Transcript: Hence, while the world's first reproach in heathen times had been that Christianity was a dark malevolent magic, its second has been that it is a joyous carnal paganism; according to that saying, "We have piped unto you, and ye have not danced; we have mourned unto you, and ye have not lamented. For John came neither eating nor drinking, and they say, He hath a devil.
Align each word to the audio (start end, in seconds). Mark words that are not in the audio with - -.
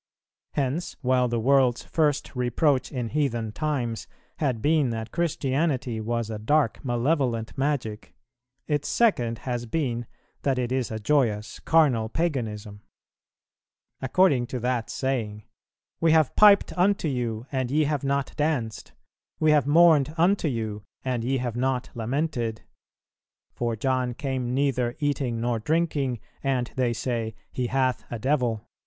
Hence, 0.55 0.95
while 1.03 1.27
the 1.27 1.39
world's 1.39 1.83
first 1.83 2.35
reproach 2.35 2.91
in 2.91 3.09
heathen 3.09 3.51
times 3.51 4.07
had 4.37 4.59
been 4.59 4.89
that 4.89 5.11
Christianity 5.11 6.01
was 6.01 6.31
a 6.31 6.39
dark 6.39 6.83
malevolent 6.83 7.55
magic, 7.55 8.15
its 8.65 8.87
second 8.87 9.37
has 9.45 9.67
been 9.67 10.07
that 10.41 10.57
it 10.57 10.71
is 10.71 10.89
a 10.89 10.97
joyous 10.97 11.59
carnal 11.59 12.09
paganism; 12.09 12.81
according 14.01 14.47
to 14.47 14.59
that 14.61 14.89
saying, 14.89 15.43
"We 15.99 16.13
have 16.13 16.35
piped 16.35 16.75
unto 16.75 17.07
you, 17.07 17.45
and 17.51 17.69
ye 17.69 17.83
have 17.83 18.03
not 18.03 18.33
danced; 18.35 18.93
we 19.39 19.51
have 19.51 19.67
mourned 19.67 20.15
unto 20.17 20.47
you, 20.47 20.81
and 21.05 21.23
ye 21.23 21.37
have 21.37 21.55
not 21.55 21.91
lamented. 21.93 22.63
For 23.53 23.75
John 23.75 24.15
came 24.15 24.55
neither 24.55 24.95
eating 24.97 25.39
nor 25.39 25.59
drinking, 25.59 26.19
and 26.43 26.71
they 26.75 26.91
say, 26.91 27.35
He 27.51 27.67
hath 27.67 28.03
a 28.09 28.17
devil. 28.17 28.67